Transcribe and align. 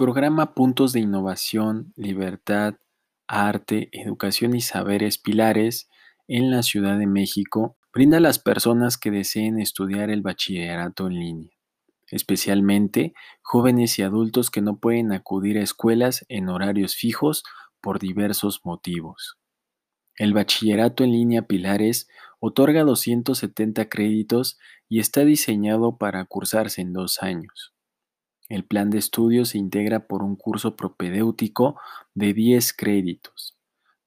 Programa 0.00 0.54
Puntos 0.54 0.94
de 0.94 1.00
Innovación, 1.00 1.92
Libertad, 1.94 2.76
Arte, 3.28 3.90
Educación 3.92 4.56
y 4.56 4.62
Saberes 4.62 5.18
Pilares 5.18 5.90
en 6.26 6.50
la 6.50 6.62
Ciudad 6.62 6.98
de 6.98 7.06
México 7.06 7.76
brinda 7.92 8.16
a 8.16 8.20
las 8.20 8.38
personas 8.38 8.96
que 8.96 9.10
deseen 9.10 9.60
estudiar 9.60 10.08
el 10.08 10.22
bachillerato 10.22 11.08
en 11.08 11.20
línea, 11.20 11.50
especialmente 12.06 13.12
jóvenes 13.42 13.98
y 13.98 14.02
adultos 14.02 14.50
que 14.50 14.62
no 14.62 14.78
pueden 14.78 15.12
acudir 15.12 15.58
a 15.58 15.62
escuelas 15.62 16.24
en 16.30 16.48
horarios 16.48 16.96
fijos 16.96 17.44
por 17.82 17.98
diversos 17.98 18.62
motivos. 18.64 19.36
El 20.16 20.32
bachillerato 20.32 21.04
en 21.04 21.12
línea 21.12 21.42
Pilares 21.42 22.08
otorga 22.38 22.84
270 22.84 23.90
créditos 23.90 24.58
y 24.88 24.98
está 24.98 25.26
diseñado 25.26 25.98
para 25.98 26.24
cursarse 26.24 26.80
en 26.80 26.94
dos 26.94 27.22
años. 27.22 27.74
El 28.50 28.64
plan 28.64 28.90
de 28.90 28.98
estudio 28.98 29.44
se 29.44 29.58
integra 29.58 30.08
por 30.08 30.24
un 30.24 30.34
curso 30.34 30.74
propedéutico 30.74 31.80
de 32.14 32.34
10 32.34 32.72
créditos, 32.72 33.56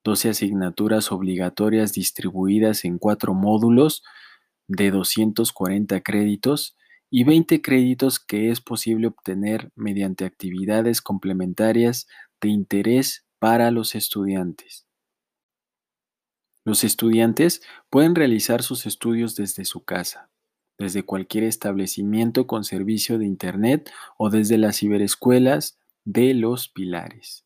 12 0.03 0.29
asignaturas 0.31 1.13
obligatorias 1.13 1.93
distribuidas 1.93 2.83
en 2.83 2.97
cuatro 2.97 3.33
módulos 3.33 4.03
de 4.67 4.91
240 4.91 6.01
créditos 6.01 6.75
y 7.09 7.23
20 7.23 7.61
créditos 7.61 8.19
que 8.19 8.49
es 8.51 8.59
posible 8.59 9.07
obtener 9.07 9.71
mediante 9.75 10.25
actividades 10.25 11.01
complementarias 11.01 12.07
de 12.41 12.49
interés 12.49 13.25
para 13.39 13.71
los 13.71 13.95
estudiantes. 13.95 14.85
Los 16.65 16.83
estudiantes 16.83 17.61
pueden 17.89 18.13
realizar 18.13 18.61
sus 18.61 18.85
estudios 18.85 19.35
desde 19.35 19.63
su 19.63 19.85
casa, 19.85 20.29
desde 20.77 21.03
cualquier 21.03 21.43
establecimiento 21.43 22.47
con 22.47 22.63
servicio 22.63 23.17
de 23.17 23.25
Internet 23.25 23.91
o 24.17 24.29
desde 24.29 24.57
las 24.57 24.77
ciberescuelas 24.77 25.77
de 26.05 26.33
los 26.33 26.67
pilares. 26.69 27.45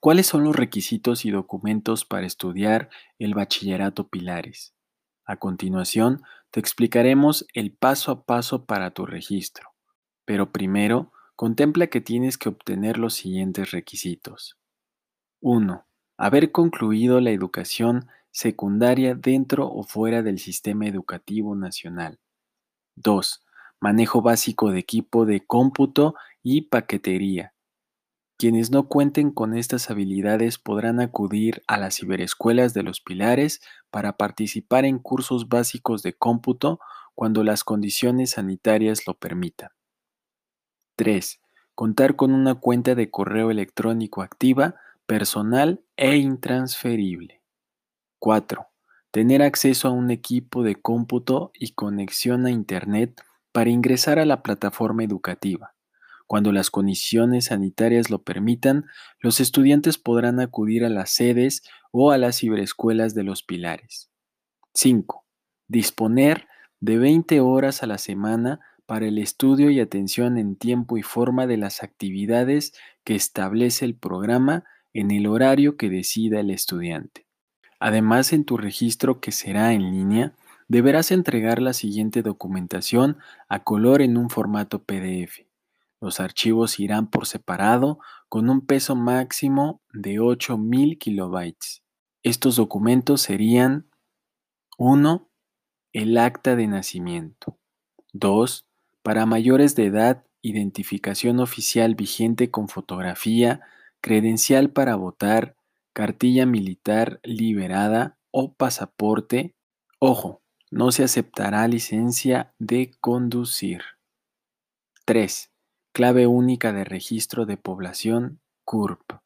¿Cuáles 0.00 0.26
son 0.26 0.44
los 0.44 0.56
requisitos 0.56 1.26
y 1.26 1.30
documentos 1.30 2.06
para 2.06 2.26
estudiar 2.26 2.88
el 3.18 3.34
bachillerato 3.34 4.08
Pilares? 4.08 4.74
A 5.26 5.36
continuación, 5.36 6.22
te 6.50 6.58
explicaremos 6.58 7.46
el 7.52 7.72
paso 7.72 8.10
a 8.10 8.24
paso 8.24 8.64
para 8.64 8.92
tu 8.92 9.04
registro, 9.04 9.74
pero 10.24 10.52
primero 10.52 11.12
contempla 11.40 11.86
que 11.86 12.02
tienes 12.02 12.36
que 12.36 12.50
obtener 12.50 12.98
los 12.98 13.14
siguientes 13.14 13.70
requisitos. 13.70 14.58
1. 15.40 15.86
Haber 16.18 16.52
concluido 16.52 17.18
la 17.18 17.30
educación 17.30 18.08
secundaria 18.30 19.14
dentro 19.14 19.66
o 19.66 19.82
fuera 19.82 20.20
del 20.20 20.38
sistema 20.38 20.86
educativo 20.86 21.56
nacional. 21.56 22.18
2. 22.96 23.42
Manejo 23.80 24.20
básico 24.20 24.70
de 24.70 24.80
equipo 24.80 25.24
de 25.24 25.40
cómputo 25.40 26.14
y 26.42 26.68
paquetería. 26.68 27.54
Quienes 28.36 28.70
no 28.70 28.86
cuenten 28.88 29.30
con 29.30 29.56
estas 29.56 29.90
habilidades 29.90 30.58
podrán 30.58 31.00
acudir 31.00 31.62
a 31.66 31.78
las 31.78 31.96
ciberescuelas 31.96 32.74
de 32.74 32.82
los 32.82 33.00
pilares 33.00 33.62
para 33.90 34.18
participar 34.18 34.84
en 34.84 34.98
cursos 34.98 35.48
básicos 35.48 36.02
de 36.02 36.12
cómputo 36.12 36.80
cuando 37.14 37.44
las 37.44 37.64
condiciones 37.64 38.32
sanitarias 38.32 39.06
lo 39.06 39.14
permitan. 39.14 39.70
3. 41.00 41.40
Contar 41.74 42.14
con 42.14 42.34
una 42.34 42.56
cuenta 42.56 42.94
de 42.94 43.10
correo 43.10 43.50
electrónico 43.50 44.20
activa, 44.20 44.74
personal 45.06 45.80
e 45.96 46.16
intransferible. 46.16 47.40
4. 48.18 48.66
Tener 49.10 49.40
acceso 49.40 49.88
a 49.88 49.92
un 49.92 50.10
equipo 50.10 50.62
de 50.62 50.74
cómputo 50.74 51.52
y 51.54 51.72
conexión 51.72 52.44
a 52.44 52.50
Internet 52.50 53.18
para 53.50 53.70
ingresar 53.70 54.18
a 54.18 54.26
la 54.26 54.42
plataforma 54.42 55.02
educativa. 55.02 55.74
Cuando 56.26 56.52
las 56.52 56.70
condiciones 56.70 57.46
sanitarias 57.46 58.10
lo 58.10 58.22
permitan, 58.22 58.84
los 59.20 59.40
estudiantes 59.40 59.96
podrán 59.96 60.38
acudir 60.38 60.84
a 60.84 60.90
las 60.90 61.12
sedes 61.12 61.62
o 61.92 62.10
a 62.10 62.18
las 62.18 62.40
ciberescuelas 62.40 63.14
de 63.14 63.22
los 63.22 63.42
pilares. 63.42 64.10
5. 64.74 65.24
Disponer 65.66 66.46
de 66.78 66.98
20 66.98 67.40
horas 67.40 67.82
a 67.82 67.86
la 67.86 67.96
semana 67.96 68.60
para 68.90 69.06
el 69.06 69.18
estudio 69.18 69.70
y 69.70 69.78
atención 69.78 70.36
en 70.36 70.56
tiempo 70.56 70.98
y 70.98 71.04
forma 71.04 71.46
de 71.46 71.56
las 71.56 71.84
actividades 71.84 72.72
que 73.04 73.14
establece 73.14 73.84
el 73.84 73.94
programa 73.94 74.64
en 74.92 75.12
el 75.12 75.28
horario 75.28 75.76
que 75.76 75.88
decida 75.88 76.40
el 76.40 76.50
estudiante. 76.50 77.24
Además, 77.78 78.32
en 78.32 78.44
tu 78.44 78.56
registro 78.56 79.20
que 79.20 79.30
será 79.30 79.74
en 79.74 79.92
línea, 79.92 80.34
deberás 80.66 81.12
entregar 81.12 81.62
la 81.62 81.72
siguiente 81.72 82.22
documentación 82.22 83.18
a 83.48 83.62
color 83.62 84.02
en 84.02 84.16
un 84.16 84.28
formato 84.28 84.82
PDF. 84.82 85.46
Los 86.00 86.18
archivos 86.18 86.80
irán 86.80 87.10
por 87.10 87.26
separado 87.28 88.00
con 88.28 88.50
un 88.50 88.66
peso 88.66 88.96
máximo 88.96 89.82
de 89.92 90.18
8000 90.18 90.98
kilobytes. 90.98 91.84
Estos 92.24 92.56
documentos 92.56 93.20
serían 93.20 93.88
1. 94.78 95.30
El 95.92 96.18
acta 96.18 96.56
de 96.56 96.66
nacimiento. 96.66 97.56
2 98.12 98.66
para 99.02 99.26
mayores 99.26 99.74
de 99.74 99.86
edad, 99.86 100.24
identificación 100.42 101.40
oficial 101.40 101.94
vigente 101.94 102.50
con 102.50 102.68
fotografía, 102.68 103.60
credencial 104.00 104.70
para 104.70 104.96
votar, 104.96 105.56
cartilla 105.92 106.46
militar 106.46 107.20
liberada 107.22 108.18
o 108.30 108.54
pasaporte. 108.54 109.54
Ojo, 109.98 110.42
no 110.70 110.92
se 110.92 111.04
aceptará 111.04 111.66
licencia 111.68 112.54
de 112.58 112.92
conducir. 113.00 113.82
3. 115.04 115.50
Clave 115.92 116.26
única 116.26 116.72
de 116.72 116.84
registro 116.84 117.44
de 117.44 117.56
población 117.56 118.40
CURP. 118.64 119.20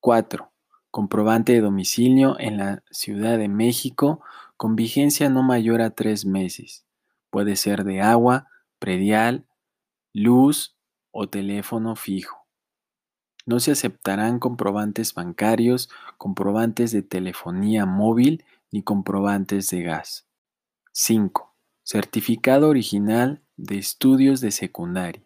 4. 0.00 0.52
Comprobante 0.90 1.52
de 1.52 1.60
domicilio 1.60 2.38
en 2.40 2.56
la 2.56 2.82
Ciudad 2.90 3.38
de 3.38 3.48
México 3.48 4.20
con 4.56 4.76
vigencia 4.76 5.28
no 5.28 5.42
mayor 5.42 5.82
a 5.82 5.90
tres 5.90 6.24
meses. 6.24 6.86
Puede 7.30 7.56
ser 7.56 7.84
de 7.84 8.00
agua, 8.00 8.48
predial, 8.78 9.46
luz 10.12 10.76
o 11.10 11.28
teléfono 11.28 11.96
fijo. 11.96 12.46
No 13.46 13.60
se 13.60 13.72
aceptarán 13.72 14.38
comprobantes 14.38 15.14
bancarios, 15.14 15.88
comprobantes 16.18 16.90
de 16.90 17.02
telefonía 17.02 17.86
móvil 17.86 18.44
ni 18.72 18.82
comprobantes 18.82 19.70
de 19.70 19.82
gas. 19.82 20.26
5. 20.92 21.54
Certificado 21.82 22.68
original 22.68 23.42
de 23.56 23.78
estudios 23.78 24.40
de 24.40 24.50
secundaria. 24.50 25.22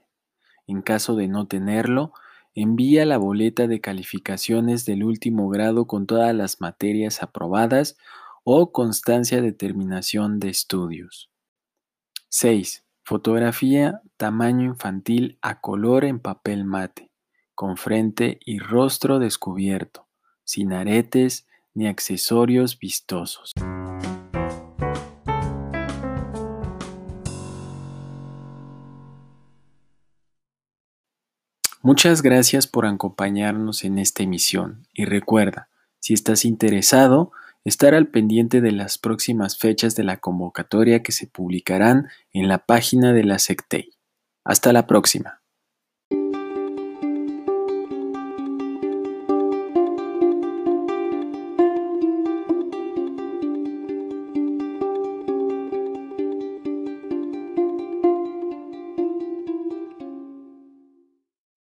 En 0.67 0.83
caso 0.83 1.17
de 1.17 1.29
no 1.29 1.47
tenerlo, 1.47 2.13
envía 2.55 3.07
la 3.07 3.17
boleta 3.17 3.67
de 3.67 3.81
calificaciones 3.81 4.85
del 4.85 5.05
último 5.05 5.49
grado 5.49 5.87
con 5.87 6.07
todas 6.07 6.35
las 6.35 6.61
materias 6.61 7.23
aprobadas 7.23 7.97
o 8.45 8.73
constancia 8.73 9.41
de 9.41 9.53
terminación 9.53 10.41
de 10.41 10.51
estudios. 10.51 11.31
6. 12.33 12.85
Fotografía 13.03 14.03
tamaño 14.17 14.65
infantil 14.65 15.37
a 15.43 15.61
color 15.61 16.05
en 16.05 16.21
papel 16.21 16.65
mate, 16.65 17.11
con 17.57 17.77
frente 17.77 18.39
y 18.45 18.61
rostro 18.61 19.19
descubierto, 19.19 20.07
sin 20.45 20.73
aretes 20.73 21.49
ni 21.75 21.89
accesorios 21.89 22.79
vistosos. 22.79 23.53
Muchas 31.83 32.23
gracias 32.23 32.69
por 32.69 32.87
acompañarnos 32.87 33.83
en 33.83 33.99
esta 33.99 34.23
emisión 34.23 34.87
y 34.93 35.05
recuerda, 35.05 35.69
si 35.99 36.15
estás 36.15 36.45
interesado, 36.45 37.33
estar 37.65 37.95
al 37.95 38.09
pendiente 38.09 38.61
de 38.61 38.73
las 38.73 38.99
próximas 38.99 39.59
fechas 39.59 39.95
de 39.95 40.05
la 40.05 40.19
convocatoria 40.19 41.03
que 41.03 41.13
se 41.13 41.27
publicarán 41.27 42.09
en 42.33 42.49
la 42.49 42.65
página 42.65 43.13
de 43.13 43.25
la 43.25 43.39
SECTEI. 43.39 43.91
Hasta 44.45 44.73
la 44.73 44.87
próxima. 44.87 45.40